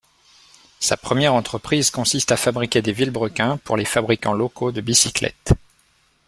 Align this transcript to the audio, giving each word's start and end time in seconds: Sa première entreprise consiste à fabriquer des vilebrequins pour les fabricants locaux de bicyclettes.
Sa 0.79 0.97
première 0.97 1.35
entreprise 1.35 1.91
consiste 1.91 2.31
à 2.31 2.35
fabriquer 2.35 2.81
des 2.81 2.91
vilebrequins 2.91 3.57
pour 3.57 3.77
les 3.77 3.85
fabricants 3.85 4.33
locaux 4.33 4.71
de 4.71 4.81
bicyclettes. 4.81 5.53